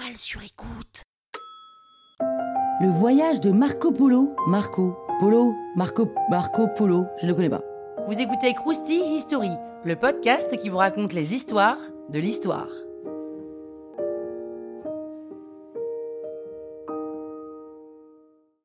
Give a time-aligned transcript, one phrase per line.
[0.00, 1.02] toile sur écoute.
[2.80, 4.34] Le voyage de Marco Polo.
[4.46, 5.52] Marco Polo.
[5.76, 7.06] Marco Marco Polo.
[7.20, 7.62] Je ne connais pas.
[8.06, 9.50] Vous écoutez Krusty History,
[9.84, 11.78] le podcast qui vous raconte les histoires
[12.08, 12.68] de l'histoire.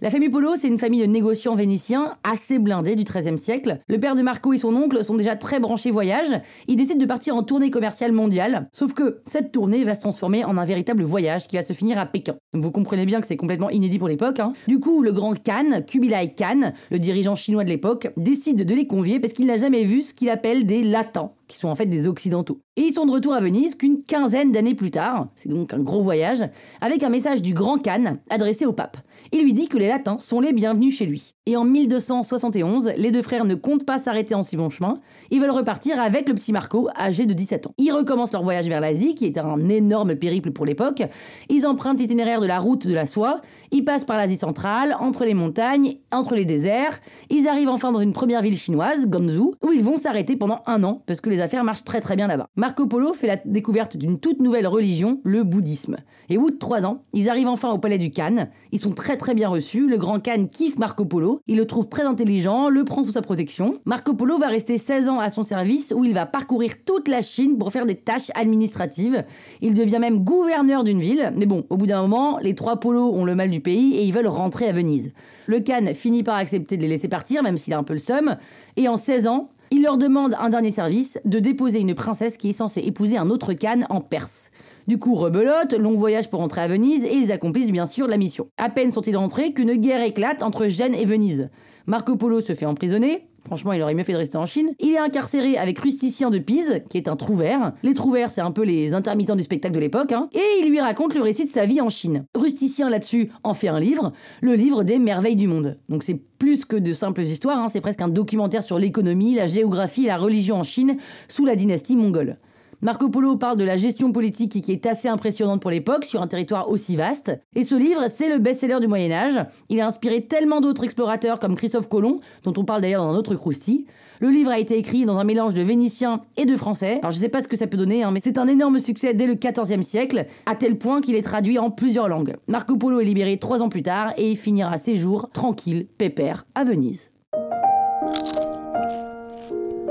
[0.00, 3.78] La famille Polo, c'est une famille de négociants vénitiens assez blindés du XIIIe siècle.
[3.88, 6.40] Le père de Marco et son oncle sont déjà très branchés voyage.
[6.68, 8.68] Ils décident de partir en tournée commerciale mondiale.
[8.70, 11.98] Sauf que cette tournée va se transformer en un véritable voyage qui va se finir
[11.98, 12.36] à Pékin.
[12.54, 14.40] Vous comprenez bien que c'est complètement inédit pour l'époque.
[14.40, 14.54] Hein.
[14.68, 18.86] Du coup, le grand Khan, Kubilai Khan, le dirigeant chinois de l'époque, décide de les
[18.86, 21.86] convier parce qu'il n'a jamais vu ce qu'il appelle des latins qui sont en fait
[21.86, 22.58] des occidentaux.
[22.76, 25.80] Et ils sont de retour à Venise qu'une quinzaine d'années plus tard, c'est donc un
[25.80, 26.44] gros voyage,
[26.80, 28.98] avec un message du grand Khan adressé au pape.
[29.32, 31.34] Il lui dit que les latins sont les bienvenus chez lui.
[31.46, 34.98] Et en 1271, les deux frères ne comptent pas s'arrêter en si bon chemin,
[35.30, 37.72] ils veulent repartir avec le petit Marco, âgé de 17 ans.
[37.78, 41.02] Ils recommencent leur voyage vers l'Asie, qui était un énorme périple pour l'époque.
[41.48, 45.24] Ils empruntent l'itinéraire de la route de la soie, ils passent par l'Asie centrale, entre
[45.24, 49.72] les montagnes, entre les déserts, ils arrivent enfin dans une première ville chinoise, Ganzhou, où
[49.72, 52.48] ils vont s'arrêter pendant un an, parce que les affaires marchent très très bien là-bas.
[52.56, 55.96] Marco Polo fait la découverte d'une toute nouvelle religion, le bouddhisme.
[56.28, 58.48] Et au bout de trois ans, ils arrivent enfin au palais du Khan.
[58.72, 59.88] Ils sont très très bien reçus.
[59.88, 61.40] Le grand Khan kiffe Marco Polo.
[61.46, 63.78] Il le trouve très intelligent, le prend sous sa protection.
[63.86, 67.22] Marco Polo va rester 16 ans à son service où il va parcourir toute la
[67.22, 69.24] Chine pour faire des tâches administratives.
[69.62, 71.32] Il devient même gouverneur d'une ville.
[71.36, 74.02] Mais bon, au bout d'un moment, les trois polos ont le mal du pays et
[74.02, 75.14] ils veulent rentrer à Venise.
[75.46, 77.98] Le Khan finit par accepter de les laisser partir, même s'il a un peu le
[77.98, 78.36] seum.
[78.76, 82.50] Et en 16 ans, il leur demande un dernier service, de déposer une princesse qui
[82.50, 84.50] est censée épouser un autre Khan en Perse.
[84.86, 88.16] Du coup, rebelote, long voyage pour rentrer à Venise et ils accomplissent bien sûr la
[88.16, 88.48] mission.
[88.56, 91.50] À peine sont-ils rentrés qu'une guerre éclate entre Gênes et Venise.
[91.86, 94.74] Marco Polo se fait emprisonner, Franchement, il aurait mieux fait de rester en Chine.
[94.80, 97.72] Il est incarcéré avec Rusticien de Pise, qui est un trouvère.
[97.82, 100.12] Les trouvères, c'est un peu les intermittents du spectacle de l'époque.
[100.12, 100.28] Hein.
[100.32, 102.24] Et il lui raconte le récit de sa vie en Chine.
[102.34, 105.78] Rusticien, là-dessus, en fait un livre, le livre des merveilles du monde.
[105.88, 107.68] Donc c'est plus que de simples histoires, hein.
[107.68, 110.96] c'est presque un documentaire sur l'économie, la géographie et la religion en Chine
[111.26, 112.38] sous la dynastie mongole.
[112.80, 116.28] Marco Polo parle de la gestion politique qui est assez impressionnante pour l'époque sur un
[116.28, 117.36] territoire aussi vaste.
[117.56, 119.44] Et ce livre, c'est le best-seller du Moyen Âge.
[119.68, 123.16] Il a inspiré tellement d'autres explorateurs comme Christophe Colomb, dont on parle d'ailleurs dans un
[123.16, 123.86] autre croustille.
[124.20, 127.00] Le livre a été écrit dans un mélange de vénitien et de français.
[127.02, 129.12] Alors je sais pas ce que ça peut donner, hein, mais c'est un énorme succès
[129.12, 132.36] dès le XIVe siècle, à tel point qu'il est traduit en plusieurs langues.
[132.46, 136.62] Marco Polo est libéré trois ans plus tard et finira ses jours tranquille, pépère, à
[136.62, 137.10] Venise.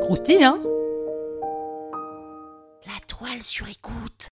[0.00, 0.58] Croustille, hein?
[3.22, 4.31] Toile sur écoute.